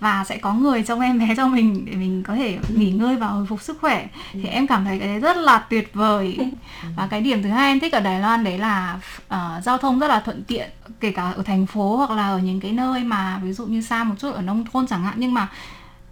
và 0.00 0.24
sẽ 0.24 0.36
có 0.36 0.54
người 0.54 0.82
trông 0.82 1.00
em 1.00 1.18
bé 1.18 1.34
cho 1.36 1.46
mình 1.46 1.84
để 1.84 1.92
mình 1.92 2.22
có 2.22 2.34
thể 2.34 2.58
nghỉ 2.76 2.90
ngơi 2.90 3.16
và 3.16 3.26
hồi 3.26 3.46
phục 3.46 3.62
sức 3.62 3.78
khỏe. 3.80 4.06
Thì 4.32 4.44
em 4.44 4.66
cảm 4.66 4.84
thấy 4.84 4.98
cái 4.98 5.08
đấy 5.08 5.18
rất 5.20 5.36
là 5.36 5.58
tuyệt 5.58 5.90
vời. 5.94 6.38
Và 6.96 7.06
cái 7.06 7.20
điểm 7.20 7.42
thứ 7.42 7.48
hai 7.48 7.70
em 7.70 7.80
thích 7.80 7.92
ở 7.92 8.00
Đài 8.00 8.20
Loan 8.20 8.44
đấy 8.44 8.58
là 8.58 9.00
ờ, 9.28 9.60
giao 9.64 9.78
thông 9.78 9.98
rất 9.98 10.08
là 10.08 10.20
thuận 10.20 10.44
tiện 10.44 10.70
kể 11.00 11.12
cả 11.12 11.30
ở 11.30 11.42
thành 11.42 11.66
phố 11.66 11.96
hoặc 11.96 12.10
là 12.10 12.28
ở 12.28 12.38
những 12.38 12.60
cái 12.60 12.72
nơi 12.72 13.04
mà 13.04 13.40
ví 13.44 13.52
dụ 13.52 13.66
như 13.66 13.82
xa 13.82 14.04
một 14.04 14.14
chút 14.18 14.34
ở 14.34 14.42
nông 14.42 14.64
thôn 14.72 14.86
chẳng 14.86 15.04
hạn 15.04 15.14
nhưng 15.16 15.34
mà 15.34 15.48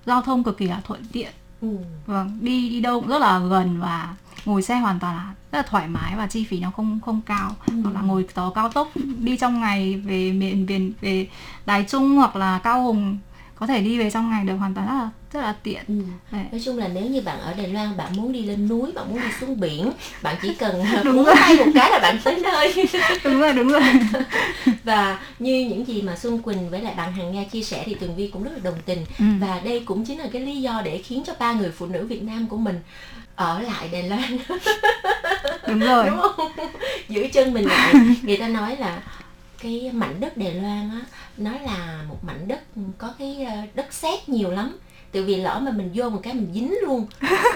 giao 0.06 0.22
thông 0.22 0.44
cực 0.44 0.58
kỳ 0.58 0.66
là 0.66 0.80
thuận 0.84 1.04
tiện. 1.12 1.30
Ừ. 1.60 1.68
vâng 2.06 2.38
đi 2.40 2.68
đi 2.68 2.80
đâu 2.80 3.00
cũng 3.00 3.08
rất 3.08 3.18
là 3.18 3.38
gần 3.38 3.80
và 3.80 4.14
ngồi 4.48 4.62
xe 4.62 4.74
hoàn 4.76 4.98
toàn 5.00 5.16
là 5.16 5.34
rất 5.52 5.58
là 5.58 5.62
thoải 5.62 5.88
mái 5.88 6.16
và 6.16 6.26
chi 6.26 6.44
phí 6.44 6.60
nó 6.60 6.70
không 6.70 7.00
không 7.06 7.20
cao 7.26 7.56
hoặc 7.66 7.94
là 7.94 8.00
ngồi 8.00 8.26
tàu 8.34 8.50
cao 8.50 8.68
tốc 8.68 8.90
đi 9.18 9.36
trong 9.36 9.60
ngày 9.60 9.94
về 10.04 10.32
miền 10.32 10.66
về, 10.66 10.90
về 11.00 11.26
Đài 11.66 11.84
Trung 11.88 12.16
hoặc 12.16 12.36
là 12.36 12.58
Cao 12.64 12.82
Hùng 12.82 13.18
có 13.54 13.66
thể 13.66 13.80
đi 13.80 13.98
về 13.98 14.10
trong 14.10 14.30
ngày 14.30 14.44
được 14.44 14.56
hoàn 14.56 14.74
toàn 14.74 14.86
rất 14.86 14.92
là 14.94 15.10
rất 15.32 15.40
là 15.40 15.54
tiện 15.62 15.82
Ừ. 15.88 15.94
Đấy. 16.30 16.44
Nói 16.52 16.60
chung 16.64 16.78
là 16.78 16.88
nếu 16.88 17.04
như 17.06 17.20
bạn 17.20 17.40
ở 17.40 17.54
Đài 17.54 17.68
Loan 17.68 17.96
bạn 17.96 18.12
muốn 18.16 18.32
đi 18.32 18.42
lên 18.42 18.68
núi, 18.68 18.92
bạn 18.92 19.04
muốn 19.10 19.20
đi 19.20 19.26
xuống 19.40 19.60
biển, 19.60 19.90
bạn 20.22 20.36
chỉ 20.42 20.54
cần 20.54 20.84
Đúng 21.04 21.16
muốn 21.16 21.26
tay 21.34 21.56
một 21.56 21.64
cái 21.74 21.90
là 21.90 21.98
bạn 21.98 22.18
tới 22.24 22.40
nơi. 22.42 22.74
đúng 23.24 23.40
rồi 23.40 23.52
đúng 23.52 23.68
rồi 23.68 23.82
và 24.84 25.18
như 25.38 25.66
những 25.70 25.84
gì 25.86 26.02
mà 26.02 26.16
Xuân 26.16 26.42
Quỳnh 26.42 26.70
với 26.70 26.80
lại 26.82 26.94
bạn 26.96 27.12
Hằng 27.12 27.32
Nga 27.34 27.44
chia 27.44 27.62
sẻ 27.62 27.82
thì 27.86 27.94
Tường 27.94 28.16
Vi 28.16 28.26
cũng 28.32 28.42
rất 28.42 28.50
là 28.52 28.58
đồng 28.62 28.78
tình 28.84 29.04
Ừ. 29.18 29.24
và 29.40 29.60
đây 29.64 29.80
cũng 29.84 30.04
chính 30.04 30.18
là 30.18 30.26
cái 30.32 30.42
lý 30.42 30.62
do 30.62 30.82
để 30.84 30.98
khiến 30.98 31.22
cho 31.26 31.32
ba 31.38 31.52
người 31.52 31.70
phụ 31.70 31.86
nữ 31.86 32.06
Việt 32.06 32.22
Nam 32.22 32.46
của 32.46 32.56
mình 32.56 32.80
ở 33.38 33.62
lại 33.62 33.88
Đài 33.92 34.02
Loan. 34.02 34.38
Đúng 35.66 35.80
rồi. 35.80 36.06
Đúng 36.10 36.20
không? 36.20 36.52
Giữ 37.08 37.26
chân 37.32 37.54
mình 37.54 37.68
lại. 37.68 37.94
Người 38.22 38.36
ta 38.36 38.48
nói 38.48 38.76
là 38.76 39.02
cái 39.62 39.90
mảnh 39.92 40.20
đất 40.20 40.36
Đài 40.36 40.54
Loan 40.54 40.90
á 40.90 41.00
nó 41.36 41.50
là 41.50 42.02
một 42.08 42.18
mảnh 42.22 42.48
đất 42.48 42.60
có 42.98 43.14
cái 43.18 43.44
ờ, 43.44 43.56
đất 43.74 43.92
sét 43.92 44.28
nhiều 44.28 44.50
lắm. 44.50 44.78
Tại 45.12 45.22
vì 45.22 45.36
lỡ 45.36 45.60
mà 45.62 45.70
mình 45.70 45.90
vô 45.94 46.10
một 46.10 46.20
cái 46.22 46.34
mình 46.34 46.50
dính 46.54 46.74
luôn 46.82 47.06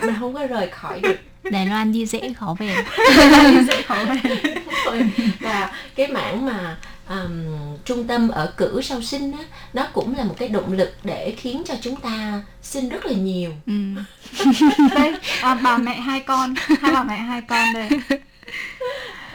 mình 0.02 0.14
không 0.20 0.34
có 0.34 0.46
rời 0.46 0.70
khỏi 0.70 1.00
được 1.00 1.16
Đài 1.50 1.66
Loan 1.66 1.92
đi 1.92 2.06
dễ 2.06 2.32
khó 2.32 2.56
về. 2.58 2.76
Dễ 3.68 3.82
khó 3.82 3.94
về. 3.94 4.42
Và 5.40 5.70
cái 5.94 6.08
mảng 6.08 6.46
mà 6.46 6.76
um, 7.08 7.44
trung 7.84 8.06
tâm 8.06 8.28
ở 8.28 8.52
cử 8.56 8.80
sau 8.82 9.02
sinh 9.02 9.32
á 9.32 9.38
nó 9.72 9.86
cũng 9.92 10.16
là 10.16 10.24
một 10.24 10.34
cái 10.38 10.48
động 10.48 10.72
lực 10.72 10.94
để 11.04 11.34
khiến 11.38 11.62
cho 11.66 11.74
chúng 11.82 11.96
ta 11.96 12.42
sinh 12.62 12.88
rất 12.88 13.06
là 13.06 13.12
nhiều. 13.12 13.50
Ừ. 13.66 13.72
đây 14.94 15.14
à, 15.40 15.54
bà 15.54 15.78
mẹ 15.78 15.94
hai 16.00 16.20
con 16.20 16.54
hai 16.80 16.92
bà 16.92 17.02
mẹ 17.02 17.16
hai 17.16 17.42
con 17.42 17.68
đây. 17.74 17.88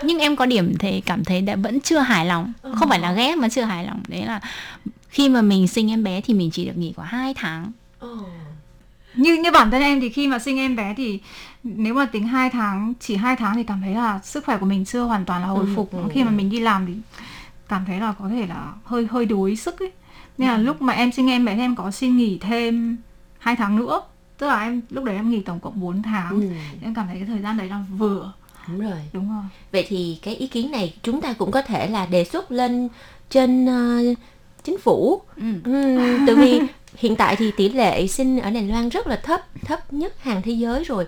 Nhưng 0.03 0.19
em 0.19 0.35
có 0.35 0.45
điểm 0.45 0.77
thấy 0.77 1.03
cảm 1.05 1.23
thấy 1.23 1.41
đã 1.41 1.55
vẫn 1.55 1.79
chưa 1.79 1.99
hài 1.99 2.25
lòng. 2.25 2.53
Không 2.75 2.89
phải 2.89 2.99
là 2.99 3.13
ghét 3.13 3.35
mà 3.35 3.49
chưa 3.49 3.63
hài 3.63 3.85
lòng. 3.85 4.03
Đấy 4.07 4.25
là 4.25 4.39
khi 5.09 5.29
mà 5.29 5.41
mình 5.41 5.67
sinh 5.67 5.91
em 5.91 6.03
bé 6.03 6.21
thì 6.21 6.33
mình 6.33 6.51
chỉ 6.51 6.65
được 6.65 6.77
nghỉ 6.77 6.93
có 6.97 7.03
2 7.03 7.33
tháng. 7.33 7.71
Ồ, 7.99 8.17
như 9.17 9.33
như 9.35 9.51
bản 9.51 9.71
thân 9.71 9.81
em 9.81 10.01
thì 10.01 10.09
khi 10.09 10.27
mà 10.27 10.39
sinh 10.39 10.57
em 10.57 10.75
bé 10.75 10.93
thì 10.97 11.19
nếu 11.63 11.93
mà 11.93 12.05
tính 12.05 12.27
2 12.27 12.49
tháng 12.49 12.93
chỉ 12.99 13.15
2 13.15 13.35
tháng 13.35 13.55
thì 13.55 13.63
cảm 13.63 13.81
thấy 13.81 13.93
là 13.95 14.19
sức 14.23 14.45
khỏe 14.45 14.57
của 14.57 14.65
mình 14.65 14.85
chưa 14.85 15.01
hoàn 15.01 15.25
toàn 15.25 15.41
là 15.41 15.47
hồi 15.47 15.65
Ừ, 15.65 15.73
phục. 15.75 15.91
ừ, 15.91 15.99
khi 16.11 16.23
mà 16.23 16.29
ừ. 16.31 16.35
mình 16.35 16.49
đi 16.49 16.59
làm 16.59 16.85
thì 16.85 16.93
cảm 17.69 17.83
thấy 17.87 17.99
là 17.99 18.13
có 18.19 18.29
thể 18.29 18.47
là 18.47 18.73
hơi 18.83 19.07
hơi 19.11 19.25
đuối 19.25 19.55
sức 19.55 19.79
ấy. 19.79 19.91
Nên 20.37 20.49
là 20.49 20.57
lúc 20.57 20.81
mà 20.81 20.93
em 20.93 21.11
sinh 21.11 21.29
em 21.29 21.45
bé 21.45 21.55
thì 21.55 21.61
em 21.61 21.75
có 21.75 21.91
xin 21.91 22.17
nghỉ 22.17 22.37
thêm 22.41 22.97
hai 23.39 23.55
tháng 23.55 23.75
nữa. 23.75 24.01
Tức 24.37 24.47
là 24.47 24.59
em 24.61 24.81
lúc 24.89 25.03
đấy 25.03 25.15
em 25.15 25.29
nghỉ 25.29 25.41
tổng 25.41 25.59
cộng 25.59 25.79
4 25.79 26.01
tháng. 26.01 26.29
Ừ, 26.41 26.49
em 26.83 26.93
cảm 26.95 27.07
thấy 27.07 27.15
cái 27.15 27.25
thời 27.27 27.41
gian 27.41 27.57
đấy 27.57 27.67
là 27.69 27.83
vừa. 27.97 28.33
Đúng 28.67 28.79
rồi. 28.79 28.99
Đúng 29.13 29.29
rồi. 29.29 29.43
Vậy 29.71 29.85
thì 29.89 30.19
cái 30.21 30.35
ý 30.35 30.47
kiến 30.47 30.71
này 30.71 30.93
chúng 31.03 31.21
ta 31.21 31.33
cũng 31.33 31.51
có 31.51 31.61
thể 31.61 31.87
là 31.87 32.05
đề 32.05 32.23
xuất 32.23 32.51
lên 32.51 32.87
trên 33.29 33.65
ờ, 33.65 33.99
chính 34.63 34.77
phủ. 34.77 35.21
Ừ. 35.35 35.43
Ừm, 35.63 36.25
tại 36.27 36.35
vì 36.35 36.59
hiện 36.95 37.15
tại 37.15 37.35
thì 37.35 37.51
tỷ 37.57 37.69
lệ 37.69 38.07
sinh 38.07 38.39
ở 38.39 38.49
Đài 38.49 38.63
Loan 38.63 38.89
rất 38.89 39.07
là 39.07 39.15
thấp 39.23 39.41
thấp 39.65 39.93
nhất 39.93 40.13
hàng 40.23 40.41
thế 40.41 40.51
giới 40.51 40.83
rồi. 40.83 41.05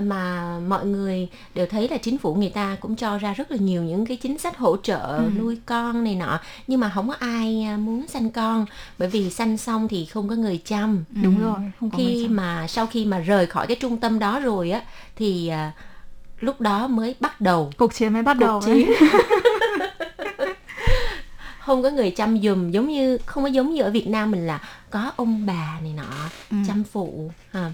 Mà 0.00 0.58
mọi 0.68 0.86
người 0.86 1.28
đều 1.54 1.66
thấy 1.66 1.88
là 1.88 1.96
chính 1.96 2.18
phủ 2.18 2.34
người 2.34 2.50
ta 2.50 2.76
cũng 2.80 2.96
cho 2.96 3.18
ra 3.18 3.32
rất 3.34 3.50
là 3.50 3.56
nhiều 3.60 3.82
những 3.82 4.06
cái 4.06 4.16
chính 4.16 4.38
sách 4.38 4.58
hỗ 4.58 4.76
trợ 4.76 5.00
Ừ. 5.00 5.30
nuôi 5.38 5.58
con 5.66 6.04
này 6.04 6.14
nọ. 6.14 6.40
Nhưng 6.66 6.80
mà 6.80 6.90
không 6.94 7.08
có 7.08 7.14
ai 7.18 7.62
à, 7.62 7.76
muốn 7.76 8.06
sanh 8.08 8.30
con. 8.30 8.66
Bởi 8.98 9.08
vì 9.08 9.30
sanh 9.30 9.56
xong 9.56 9.88
thì 9.88 10.04
không 10.06 10.28
có 10.28 10.34
người 10.34 10.60
chăm. 10.64 11.04
Đúng 11.22 11.40
rồi 11.40 11.56
không 11.80 11.90
có 11.90 11.98
khi 11.98 12.28
mà 12.28 12.66
sau 12.68 12.86
khi 12.86 13.04
mà 13.04 13.18
rời 13.18 13.46
khỏi 13.46 13.66
cái 13.66 13.76
trung 13.80 13.96
tâm 13.96 14.18
đó 14.18 14.40
rồi 14.40 14.70
á 14.70 14.82
thì 15.16 15.48
à, 15.48 15.72
lúc 16.40 16.60
đó 16.60 16.86
mới 16.88 17.14
bắt 17.20 17.40
đầu. 17.40 17.70
Cuộc 17.78 17.94
chiến 17.94 18.12
mới 18.12 18.22
bắt 18.22 18.38
đầu 18.38 18.60
cuộc 18.60 18.66
ấy. 18.70 18.84
chiến 18.84 19.08
không 21.64 21.82
có 21.82 21.90
người 21.90 22.10
chăm 22.10 22.38
giùm 22.42 22.70
giống 22.70 22.88
như 22.88 23.18
không 23.26 23.42
có 23.44 23.48
giống 23.48 23.70
như 23.74 23.82
ở 23.82 23.90
Việt 23.90 24.08
Nam 24.08 24.30
mình 24.30 24.46
là 24.46 24.60
có 24.90 25.12
ông 25.16 25.46
bà 25.46 25.80
này 25.82 25.92
nọ 25.96 26.02
Ừ. 26.50 26.56
chăm 26.66 26.84
phụ 26.84 27.30
à. 27.52 27.72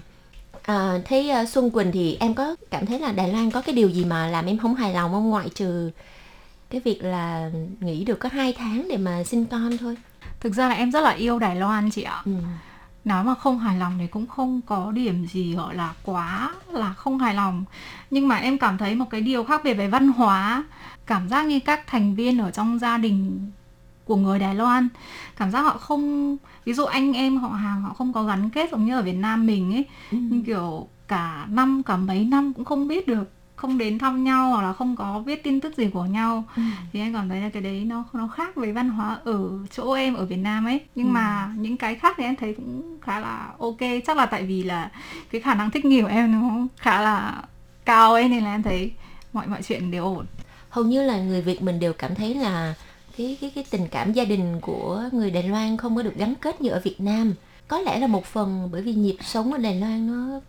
À, 0.63 0.99
thế 1.05 1.29
à, 1.29 1.45
Xuân 1.45 1.69
Quỳnh 1.71 1.91
thì 1.91 2.17
em 2.19 2.33
có 2.33 2.55
cảm 2.71 2.85
thấy 2.85 2.99
là 2.99 3.11
Đài 3.11 3.31
Loan 3.33 3.51
có 3.51 3.61
cái 3.61 3.75
điều 3.75 3.89
gì 3.89 4.05
mà 4.05 4.27
làm 4.27 4.45
em 4.45 4.57
không 4.57 4.75
hài 4.75 4.93
lòng 4.93 5.11
không 5.11 5.29
ngoại 5.29 5.49
trừ 5.49 5.91
cái 6.69 6.81
việc 6.85 7.03
là 7.03 7.51
nghỉ 7.79 8.03
được 8.05 8.19
có 8.19 8.29
2 8.33 8.53
tháng 8.53 8.87
để 8.89 8.97
mà 8.97 9.23
sinh 9.23 9.45
con 9.45 9.77
thôi 9.77 9.95
thực 10.39 10.53
ra 10.53 10.67
là 10.69 10.75
em 10.75 10.91
rất 10.91 11.01
là 11.01 11.09
yêu 11.11 11.39
Đài 11.39 11.55
Loan 11.55 11.89
chị 11.91 12.01
ạ 12.03 12.21
ừ. 12.25 12.31
nói 13.05 13.23
mà 13.23 13.35
không 13.35 13.59
hài 13.59 13.77
lòng 13.79 13.97
thì 13.99 14.07
cũng 14.07 14.27
không 14.27 14.61
có 14.65 14.91
điểm 14.91 15.27
gì 15.27 15.55
gọi 15.55 15.75
là 15.75 15.93
quá 16.03 16.53
là 16.71 16.93
không 16.93 17.19
hài 17.19 17.33
lòng 17.33 17.65
nhưng 18.09 18.27
mà 18.27 18.35
em 18.35 18.57
cảm 18.57 18.77
thấy 18.77 18.95
một 18.95 19.05
cái 19.09 19.21
điều 19.21 19.43
khác 19.43 19.61
biệt 19.63 19.73
về 19.73 19.87
văn 19.87 20.07
hóa 20.07 20.63
cảm 21.05 21.29
giác 21.29 21.45
như 21.45 21.59
các 21.59 21.87
thành 21.87 22.15
viên 22.15 22.39
ở 22.39 22.51
trong 22.51 22.79
gia 22.79 22.97
đình 22.97 23.51
của 24.11 24.17
người 24.17 24.39
Đài 24.39 24.55
Loan 24.55 24.87
cảm 25.37 25.51
giác 25.51 25.61
họ 25.61 25.77
không 25.77 26.37
ví 26.65 26.73
dụ 26.73 26.85
anh 26.85 27.13
em 27.13 27.37
họ 27.37 27.49
hàng 27.49 27.81
họ 27.81 27.93
không 27.93 28.13
có 28.13 28.23
gắn 28.23 28.49
kết 28.49 28.69
giống 28.71 28.85
như 28.85 28.95
ở 28.95 29.01
Việt 29.01 29.13
Nam 29.17 29.45
mình 29.45 29.73
ấy 29.73 29.85
Ừ. 30.11 30.17
như 30.17 30.43
kiểu 30.45 30.87
cả 31.07 31.45
năm 31.49 31.83
cả 31.83 31.97
mấy 31.97 32.25
năm 32.25 32.53
cũng 32.53 32.65
không 32.65 32.87
biết 32.87 33.07
được 33.07 33.31
không 33.55 33.77
đến 33.77 33.99
thăm 33.99 34.23
nhau 34.23 34.49
hoặc 34.49 34.61
là 34.61 34.73
không 34.73 34.95
có 34.95 35.19
biết 35.25 35.43
tin 35.43 35.59
tức 35.61 35.77
gì 35.77 35.89
của 35.93 36.05
nhau 36.05 36.43
Ừ. 36.55 36.61
thì 36.93 36.99
em 36.99 37.13
cảm 37.13 37.29
thấy 37.29 37.41
là 37.41 37.49
cái 37.49 37.61
đấy 37.61 37.83
nó 37.85 38.03
nó 38.13 38.27
khác 38.27 38.55
với 38.55 38.71
văn 38.73 38.89
hóa 38.89 39.17
ở 39.25 39.49
chỗ 39.75 39.91
em 39.93 40.13
ở 40.13 40.25
Việt 40.25 40.37
Nam 40.37 40.65
ấy 40.65 40.81
nhưng 40.95 41.07
Ừ. 41.07 41.11
mà 41.11 41.51
những 41.57 41.77
cái 41.77 41.95
khác 41.95 42.13
thì 42.17 42.23
em 42.23 42.35
thấy 42.35 42.53
cũng 42.53 42.97
khá 43.01 43.19
là 43.19 43.49
ok 43.59 43.77
chắc 44.07 44.17
là 44.17 44.25
tại 44.25 44.43
vì 44.45 44.63
là 44.63 44.91
cái 45.31 45.41
khả 45.41 45.53
năng 45.53 45.71
thích 45.71 45.85
nghi 45.85 46.01
của 46.01 46.07
em 46.07 46.31
nó 46.31 46.67
khá 46.77 47.01
là 47.01 47.41
cao 47.85 48.13
ấy 48.13 48.29
nên 48.29 48.43
là 48.43 48.51
em 48.55 48.63
thấy 48.63 48.91
mọi 49.33 49.47
mọi 49.47 49.61
chuyện 49.63 49.91
đều 49.91 50.03
ổn 50.05 50.25
hầu 50.69 50.85
như 50.85 51.03
là 51.03 51.17
người 51.19 51.41
Việt 51.41 51.61
mình 51.61 51.79
đều 51.79 51.93
cảm 51.93 52.15
thấy 52.15 52.33
là 52.35 52.73
cái 53.17 53.37
cái 53.41 53.51
cái 53.55 53.65
tình 53.69 53.87
cảm 53.87 54.13
gia 54.13 54.25
đình 54.25 54.59
của 54.61 55.03
người 55.11 55.31
Đài 55.31 55.43
Loan 55.43 55.77
không 55.77 55.95
có 55.95 56.01
được 56.01 56.15
gắn 56.15 56.35
kết 56.35 56.61
như 56.61 56.69
ở 56.69 56.79
Việt 56.83 57.01
Nam. 57.01 57.33
Có 57.67 57.79
lẽ 57.79 57.99
là 57.99 58.07
một 58.07 58.25
phần 58.25 58.69
bởi 58.71 58.81
vì 58.81 58.93
nhịp 58.93 59.17
sống 59.23 59.53
ở 59.53 59.57
Đài 59.57 59.79
Loan 59.79 60.07
nó 60.07 60.39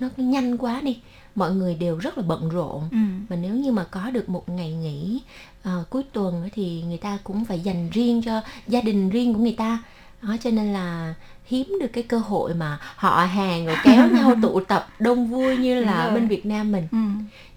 nó 0.00 0.08
nhanh 0.16 0.58
quá 0.58 0.80
đi. 0.80 0.98
Mọi 1.34 1.54
người 1.54 1.74
đều 1.74 1.98
rất 1.98 2.18
là 2.18 2.24
bận 2.26 2.48
rộn. 2.48 2.88
Ừ. 2.90 2.98
và 3.28 3.36
nếu 3.36 3.54
như 3.54 3.72
mà 3.72 3.84
có 3.84 4.10
được 4.10 4.28
một 4.28 4.48
ngày 4.48 4.72
nghỉ 4.72 5.20
ờ, 5.62 5.84
cuối 5.90 6.02
tuần 6.12 6.48
thì 6.52 6.82
người 6.82 6.98
ta 6.98 7.18
cũng 7.24 7.44
phải 7.44 7.60
dành 7.60 7.90
riêng 7.90 8.22
cho 8.22 8.40
gia 8.66 8.80
đình 8.80 9.10
riêng 9.10 9.34
của 9.34 9.40
người 9.40 9.54
ta. 9.58 9.82
Đó 10.22 10.36
cho 10.42 10.50
nên 10.50 10.72
là 10.72 11.14
hiếm 11.44 11.78
được 11.80 11.92
cái 11.92 12.02
cơ 12.02 12.18
hội 12.18 12.54
mà 12.54 12.78
họ 12.96 13.24
hàng 13.24 13.66
rồi 13.66 13.76
kéo 13.84 14.08
nhau 14.16 14.34
tụ 14.42 14.60
tập 14.60 14.88
đông 14.98 15.26
vui 15.26 15.56
như 15.56 15.80
là 15.84 16.10
bên 16.14 16.28
Việt 16.28 16.46
Nam 16.46 16.72
mình. 16.72 16.88
Ừ. 16.92 16.98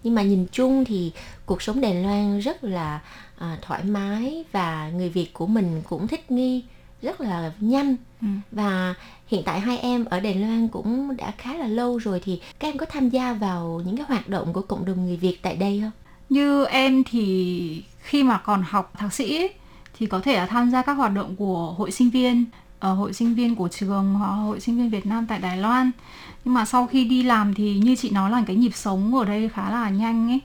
nhưng 0.04 0.16
mà 0.16 0.22
nhìn 0.22 0.46
chung 0.51 0.86
thì 0.86 1.12
cuộc 1.46 1.62
sống 1.62 1.82
Đài 1.82 2.04
Loan 2.04 2.39
rất 2.39 2.63
là 2.63 3.00
à, 3.39 3.58
thoải 3.62 3.84
mái 3.84 4.44
và 4.51 4.89
người 4.96 5.10
Việt 5.10 5.34
của 5.34 5.48
mình 5.48 5.82
cũng 5.89 6.08
thích 6.08 6.32
nghi 6.32 6.63
rất 7.01 7.22
là 7.22 7.51
nhanh 7.60 7.96
Ừ. 8.22 8.27
và 8.51 8.94
hiện 9.27 9.41
tại 9.46 9.60
hai 9.60 9.77
em 9.77 10.06
ở 10.06 10.20
Đài 10.20 10.34
Loan 10.36 10.67
cũng 10.67 11.17
đã 11.17 11.32
khá 11.38 11.53
là 11.53 11.67
lâu 11.67 11.98
rồi 11.98 12.22
thì 12.24 12.41
các 12.60 12.67
em 12.67 12.77
có 12.77 12.86
tham 12.86 13.10
gia 13.10 13.34
vào 13.34 13.82
những 13.86 13.98
cái 13.98 14.06
hoạt 14.10 14.29
động 14.29 14.53
của 14.53 14.62
cộng 14.62 14.86
đồng 14.86 15.06
người 15.06 15.17
Việt 15.17 15.38
tại 15.41 15.56
đây 15.56 15.82
không? 15.82 15.91
như 16.29 16.65
em 16.65 17.03
thì 17.03 17.84
khi 18.00 18.24
mà 18.24 18.38
còn 18.38 18.63
học 18.70 18.94
thạc 18.98 19.13
sĩ 19.13 19.38
ấy, 19.38 19.50
thì 20.00 20.06
có 20.06 20.20
thể 20.20 20.38
là 20.38 20.46
tham 20.46 20.72
gia 20.72 20.82
các 20.82 20.94
hoạt 20.94 21.13
động 21.13 21.36
của 21.36 21.74
hội 21.77 21.91
sinh 21.91 22.10
viên 22.10 22.46
ở 22.79 22.94
hội 22.94 23.13
sinh 23.13 23.34
viên 23.36 23.56
của 23.56 23.67
trường 23.67 24.13
hoặc 24.13 24.27
hội 24.32 24.60
sinh 24.60 24.77
viên 24.77 24.89
Việt 24.89 25.06
Nam 25.06 25.25
tại 25.27 25.39
Đài 25.39 25.58
Loan 25.58 25.91
nhưng 26.46 26.53
mà 26.53 26.65
sau 26.65 26.88
khi 26.88 27.03
đi 27.03 27.24
làm 27.24 27.53
thì 27.53 27.77
như 27.77 27.96
chị 27.96 28.10
nói 28.10 28.29
là 28.32 28.44
cái 28.48 28.56
nhịp 28.56 28.72
sống 28.75 29.15
ở 29.15 29.25
đây 29.25 29.50
khá 29.50 29.70
là 29.70 29.89
nhanh 29.89 30.29
ấy 30.32 30.39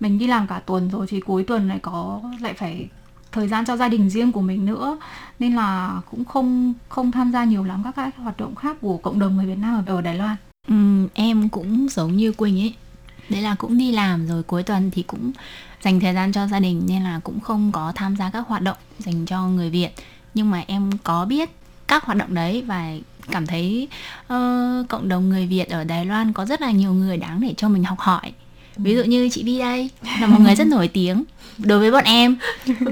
mình 0.00 0.18
đi 0.18 0.26
làm 0.26 0.46
cả 0.46 0.60
tuần 0.66 0.90
rồi 0.90 1.06
thì 1.06 1.20
cuối 1.20 1.44
tuần 1.44 1.68
lại 1.68 1.78
có 1.82 2.20
lại 2.40 2.54
phải 2.54 2.88
thời 3.32 3.48
gian 3.48 3.64
cho 3.64 3.76
gia 3.76 3.88
đình 3.88 4.10
riêng 4.10 4.32
của 4.32 4.40
mình 4.40 4.66
nữa. 4.66 4.98
Nên 5.38 5.54
là 5.54 6.00
cũng 6.10 6.24
không 6.24 6.74
không 6.88 7.12
tham 7.12 7.32
gia 7.32 7.44
nhiều 7.44 7.64
lắm 7.64 7.82
các 7.84 7.96
các 7.96 8.16
hoạt 8.16 8.36
động 8.36 8.54
khác 8.54 8.76
của 8.80 8.96
cộng 8.96 9.18
đồng 9.18 9.36
người 9.36 9.46
Việt 9.46 9.58
Nam 9.58 9.84
ở, 9.86 9.96
ở 9.96 10.00
Đài 10.00 10.14
Loan. 10.14 10.36
Ừ, 10.68 11.08
em 11.14 11.48
cũng 11.48 11.88
giống 11.88 12.16
như 12.16 12.32
Quỳnh 12.32 12.60
ấy. 12.60 12.74
Đấy 13.28 13.42
là 13.42 13.54
cũng 13.54 13.78
đi 13.78 13.92
làm 13.92 14.26
rồi 14.26 14.42
cuối 14.42 14.62
tuần 14.62 14.90
thì 14.90 15.02
cũng 15.02 15.32
dành 15.82 16.00
thời 16.00 16.14
gian 16.14 16.32
cho 16.32 16.46
gia 16.46 16.60
đình 16.60 16.82
Nên 16.88 17.02
là 17.02 17.20
cũng 17.24 17.40
không 17.40 17.72
có 17.72 17.92
tham 17.94 18.16
gia 18.16 18.30
các 18.30 18.48
hoạt 18.48 18.62
động 18.62 18.76
dành 18.98 19.26
cho 19.26 19.48
người 19.48 19.70
Việt. 19.70 19.90
Nhưng 20.34 20.50
mà 20.50 20.64
em 20.66 20.90
có 21.04 21.24
biết 21.24 21.50
các 21.88 22.04
hoạt 22.04 22.18
động 22.18 22.34
đấy 22.34 22.62
Và 22.66 22.92
cảm 23.30 23.46
thấy 23.46 23.88
uh, 24.22 24.88
cộng 24.88 25.08
đồng 25.08 25.28
người 25.28 25.46
Việt 25.46 25.68
ở 25.68 25.84
Đài 25.84 26.04
Loan 26.04 26.32
có 26.32 26.44
rất 26.44 26.60
là 26.60 26.70
nhiều 26.70 26.92
người 26.92 27.16
đáng 27.16 27.40
để 27.40 27.54
cho 27.56 27.68
mình 27.68 27.84
học 27.84 27.98
hỏi. 27.98 28.32
Ví 28.78 28.94
dụ 28.96 29.04
như 29.04 29.28
chị 29.28 29.42
Vi 29.44 29.58
đây 29.58 29.90
là 30.20 30.26
một 30.26 30.38
người 30.40 30.54
rất 30.54 30.66
nổi 30.66 30.88
tiếng 30.88 31.24
Đối 31.58 31.78
với 31.78 31.90
bọn 31.90 32.04
em 32.04 32.36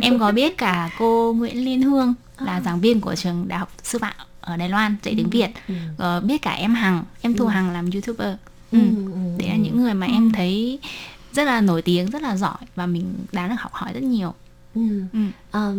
Em 0.00 0.18
có 0.18 0.32
biết 0.32 0.58
cả 0.58 0.90
cô 0.98 1.34
Nguyễn 1.38 1.64
Liên 1.64 1.82
Hương 1.82 2.14
Là 2.40 2.60
giảng 2.60 2.80
viên 2.80 3.00
của 3.00 3.14
trường 3.14 3.48
Đại 3.48 3.58
học 3.58 3.72
Sư 3.82 3.98
phạm 3.98 4.14
ở 4.40 4.56
Đài 4.56 4.68
Loan 4.68 4.96
dạy 5.02 5.14
tiếng 5.16 5.30
Việt 5.30 5.50
Ừ. 5.68 5.74
Ờ, 5.98 6.20
biết 6.20 6.42
cả 6.42 6.50
em 6.52 6.74
Hằng 6.74 7.04
em 7.22 7.34
Thu 7.34 7.44
Ừ. 7.44 7.50
Hằng 7.50 7.70
làm 7.70 7.90
youtuber 7.90 8.34
Ừ, 8.72 8.78
ừ. 8.78 9.12
ừ, 9.12 9.18
đấy 9.38 9.48
là 9.48 9.54
ừ. 9.54 9.60
những 9.60 9.82
người 9.82 9.94
mà 9.94 10.06
em 10.06 10.32
thấy 10.32 10.78
rất 11.32 11.44
là 11.44 11.60
nổi 11.60 11.82
tiếng 11.82 12.10
rất 12.10 12.22
là 12.22 12.36
giỏi 12.36 12.56
và 12.74 12.86
mình 12.86 13.04
đáng 13.32 13.48
được 13.48 13.56
học 13.58 13.72
hỏi 13.74 13.92
rất 13.92 14.02
nhiều 14.02 14.34
Ừ. 14.74 14.80
Ừ. 15.52 15.74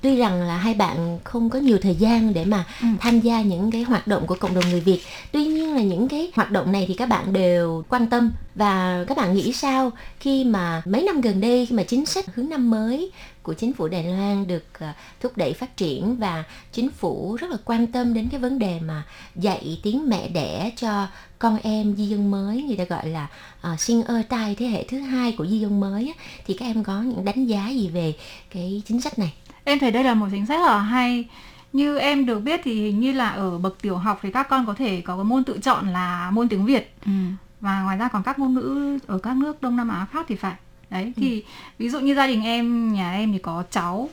Tuy 0.00 0.16
rằng 0.16 0.42
là 0.42 0.56
hai 0.56 0.74
bạn 0.74 1.18
không 1.24 1.50
có 1.50 1.58
nhiều 1.58 1.78
thời 1.82 1.94
gian 1.94 2.34
để 2.34 2.44
mà 2.44 2.64
Ừ. 2.82 2.86
tham 3.00 3.20
gia 3.20 3.42
những 3.42 3.70
cái 3.70 3.82
hoạt 3.82 4.06
động 4.06 4.26
của 4.26 4.36
cộng 4.40 4.54
đồng 4.54 4.64
người 4.70 4.80
Việt. 4.80 5.00
Tuy 5.32 5.44
nhiên 5.44 5.74
là 5.74 5.82
những 5.82 6.08
cái 6.08 6.30
hoạt 6.34 6.50
động 6.50 6.72
này 6.72 6.84
thì 6.88 6.94
các 6.94 7.08
bạn 7.08 7.32
đều 7.32 7.84
quan 7.88 8.06
tâm. 8.06 8.32
Và 8.54 9.04
các 9.08 9.16
bạn 9.16 9.34
nghĩ 9.34 9.52
sao 9.52 9.90
khi 10.20 10.44
mà 10.44 10.82
mấy 10.86 11.02
năm 11.02 11.20
gần 11.20 11.40
đây 11.40 11.66
khi 11.66 11.74
mà 11.74 11.82
chính 11.82 12.06
sách 12.06 12.34
hướng 12.34 12.48
năm 12.48 12.70
mới 12.70 13.10
của 13.42 13.54
chính 13.54 13.72
phủ 13.72 13.88
Đài 13.88 14.04
Loan 14.04 14.46
được 14.46 14.64
ờ, 14.78 14.88
thúc 15.20 15.36
đẩy 15.36 15.52
phát 15.52 15.76
triển 15.76 16.16
và 16.16 16.44
chính 16.72 16.90
phủ 16.90 17.36
rất 17.40 17.50
là 17.50 17.56
quan 17.64 17.86
tâm 17.86 18.14
đến 18.14 18.28
cái 18.30 18.40
vấn 18.40 18.58
đề 18.58 18.80
mà 18.80 19.02
dạy 19.36 19.80
tiếng 19.82 20.08
mẹ 20.08 20.28
đẻ 20.28 20.70
cho 20.76 21.06
con 21.38 21.58
em 21.62 21.96
di 21.96 22.06
dân 22.06 22.30
mới 22.30 22.62
người 22.62 22.76
ta 22.76 22.84
gọi 22.84 23.08
là 23.08 23.28
uh, 23.72 23.80
sinh 23.80 24.02
ơ 24.02 24.22
tai 24.28 24.54
thế 24.54 24.66
hệ 24.66 24.84
thứ 24.84 24.98
hai 24.98 25.32
của 25.32 25.46
di 25.46 25.58
dân 25.60 25.80
mới 25.80 26.14
thì 26.46 26.54
các 26.54 26.66
em 26.66 26.84
có 26.84 27.02
những 27.02 27.24
đánh 27.24 27.46
giá 27.46 27.68
gì 27.68 27.88
về 27.88 28.14
cái 28.54 28.82
chính 28.86 29.00
sách 29.00 29.18
này 29.18 29.32
Em 29.66 29.78
thấy 29.78 29.90
đây 29.90 30.04
là 30.04 30.14
một 30.14 30.28
chính 30.30 30.46
sách 30.46 30.58
rất 30.58 30.66
là 30.66 30.78
hay. 30.78 31.28
Như 31.72 31.98
em 31.98 32.26
được 32.26 32.40
biết 32.40 32.60
thì 32.64 32.74
hình 32.74 33.00
như 33.00 33.12
là 33.12 33.28
ở 33.28 33.58
bậc 33.58 33.82
tiểu 33.82 33.96
học 33.96 34.18
thì 34.22 34.30
các 34.30 34.48
con 34.48 34.66
có 34.66 34.74
thể 34.74 35.00
có 35.00 35.16
cái 35.16 35.24
môn 35.24 35.44
tự 35.44 35.58
chọn 35.62 35.88
là 35.88 36.30
môn 36.30 36.48
tiếng 36.48 36.66
Việt 36.66 36.94
ừ. 37.06 37.12
và 37.60 37.82
ngoài 37.82 37.96
ra 37.96 38.08
còn 38.08 38.22
các 38.22 38.38
ngôn 38.38 38.54
ngữ 38.54 38.98
ở 39.06 39.18
các 39.18 39.36
nước 39.36 39.62
Đông 39.62 39.76
Nam 39.76 39.88
Á 39.88 40.06
khác 40.12 40.26
thì 40.28 40.36
phải. 40.36 40.54
Đấy 40.90 41.12
thì 41.16 41.44
ví 41.78 41.88
dụ 41.88 42.00
như 42.00 42.14
gia 42.14 42.26
đình 42.26 42.44
em, 42.44 42.92
nhà 42.92 43.12
em 43.12 43.32
thì 43.32 43.38
có 43.38 43.64
cháu 43.70 44.10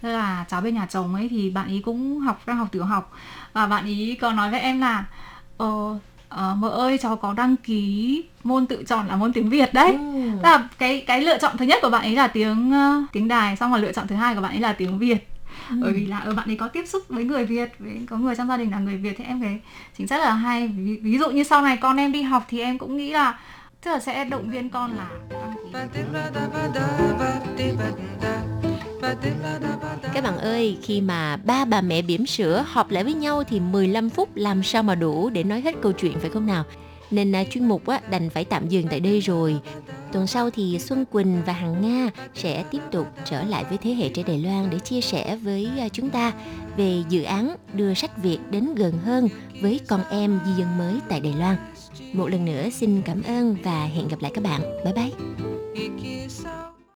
Tức 0.00 0.08
là 0.08 0.44
cháu 0.48 0.60
bên 0.60 0.74
nhà 0.74 0.86
chồng 0.86 1.14
ấy 1.14 1.28
thì 1.28 1.50
bạn 1.50 1.68
ý 1.68 1.80
cũng 1.80 2.20
học 2.20 2.42
đang 2.46 2.56
học 2.56 2.68
tiểu 2.72 2.84
học 2.84 3.12
và 3.52 3.66
bạn 3.66 3.86
ý 3.86 4.14
có 4.14 4.32
nói 4.32 4.50
với 4.50 4.60
em 4.60 4.80
là 4.80 5.04
ờ, 5.56 5.98
ờ, 6.30 6.54
mợ 6.54 6.68
ơi 6.68 6.98
cháu 6.98 7.16
có 7.16 7.32
đăng 7.32 7.56
ký 7.56 8.22
môn 8.44 8.66
tự 8.66 8.84
chọn 8.86 9.06
là 9.06 9.16
môn 9.16 9.32
tiếng 9.32 9.48
Việt 9.48 9.74
đấy. 9.74 9.92
Ừ. 9.92 10.30
Tức 10.42 10.48
là 10.48 10.68
cái 10.78 11.04
cái 11.06 11.22
lựa 11.22 11.38
chọn 11.38 11.56
thứ 11.56 11.64
nhất 11.64 11.78
của 11.82 11.90
bạn 11.90 12.02
ấy 12.02 12.16
là 12.16 12.26
tiếng 12.26 12.72
ờ, 12.72 13.02
tiếng 13.12 13.28
đài 13.28 13.56
xong 13.56 13.70
rồi 13.70 13.80
lựa 13.80 13.92
chọn 13.92 14.06
thứ 14.06 14.14
hai 14.14 14.34
của 14.34 14.40
bạn 14.40 14.52
ấy 14.52 14.60
là 14.60 14.72
tiếng 14.72 14.98
Việt. 14.98 15.26
Bởi 15.70 15.92
vì 15.92 16.06
là 16.06 16.18
ở 16.18 16.34
bạn 16.34 16.50
ấy 16.50 16.56
có 16.56 16.68
tiếp 16.68 16.84
xúc 16.86 17.02
với 17.08 17.24
người 17.24 17.44
Việt 17.44 17.72
với 17.78 18.00
có 18.10 18.16
người 18.16 18.36
trong 18.36 18.48
gia 18.48 18.56
đình 18.56 18.70
là 18.70 18.78
người 18.78 18.96
Việt 18.96 19.14
thì 19.18 19.24
em 19.24 19.40
thấy 19.40 19.60
chính 19.98 20.06
rất 20.06 20.18
là 20.18 20.34
hay. 20.34 20.68
Ví, 20.68 20.96
ví 21.02 21.18
dụ 21.18 21.30
như 21.30 21.42
sau 21.42 21.62
này 21.62 21.76
con 21.76 21.96
em 21.96 22.12
đi 22.12 22.22
học 22.22 22.46
thì 22.48 22.60
em 22.60 22.78
cũng 22.78 22.96
nghĩ 22.96 23.10
là 23.10 23.38
tức 23.84 23.90
là 23.90 24.00
sẽ 24.00 24.24
động 24.24 24.50
viên 24.50 24.70
con 24.70 24.96
là 24.96 25.06
đăng 25.72 25.88
ký 27.56 27.70
các 30.14 30.24
bạn 30.24 30.38
ơi, 30.38 30.78
khi 30.82 31.00
mà 31.00 31.36
ba 31.36 31.64
bà 31.64 31.80
mẹ 31.80 32.02
bỉm 32.02 32.26
sữa 32.26 32.64
họp 32.68 32.90
lại 32.90 33.04
với 33.04 33.14
nhau 33.14 33.44
thì 33.44 33.60
15 33.60 34.10
phút 34.10 34.36
làm 34.36 34.62
sao 34.62 34.82
mà 34.82 34.94
đủ 34.94 35.30
để 35.30 35.44
nói 35.44 35.60
hết 35.60 35.74
câu 35.82 35.92
chuyện 35.92 36.18
phải 36.20 36.30
không 36.30 36.46
nào? 36.46 36.64
Nên 37.10 37.32
à, 37.32 37.44
chuyên 37.50 37.68
mục 37.68 37.86
á, 37.86 38.00
đành 38.10 38.30
phải 38.30 38.44
tạm 38.44 38.68
dừng 38.68 38.88
tại 38.88 39.00
đây 39.00 39.20
rồi. 39.20 39.56
Tuần 40.12 40.26
sau 40.26 40.50
thì 40.50 40.78
Xuân 40.78 41.04
Quỳnh 41.04 41.42
và 41.46 41.52
Hằng 41.52 41.82
Nga 41.82 42.10
sẽ 42.34 42.64
tiếp 42.70 42.80
tục 42.92 43.06
trở 43.24 43.42
lại 43.42 43.64
với 43.68 43.78
thế 43.78 43.90
hệ 43.90 44.08
trẻ 44.08 44.22
Đài 44.22 44.38
Loan 44.38 44.70
để 44.70 44.78
chia 44.78 45.00
sẻ 45.00 45.36
với 45.36 45.70
à, 45.78 45.88
chúng 45.88 46.10
ta 46.10 46.32
về 46.76 47.02
dự 47.08 47.22
án 47.22 47.56
đưa 47.72 47.94
sách 47.94 48.22
Việt 48.22 48.38
đến 48.50 48.74
gần 48.74 48.98
hơn 49.04 49.28
với 49.62 49.80
con 49.88 50.00
em 50.10 50.40
di 50.46 50.52
dân 50.52 50.78
mới 50.78 50.94
tại 51.08 51.20
Đài 51.20 51.32
Loan. 51.32 51.56
Một 52.12 52.28
lần 52.28 52.44
nữa 52.44 52.70
xin 52.70 53.02
cảm 53.02 53.22
ơn 53.22 53.56
và 53.62 53.84
hẹn 53.84 54.08
gặp 54.08 54.20
lại 54.20 54.32
các 54.34 54.44
bạn. 54.44 54.60
Bye 54.84 54.92
bye. 54.92 55.10